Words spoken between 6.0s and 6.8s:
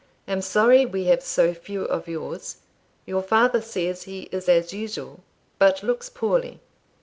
poorly."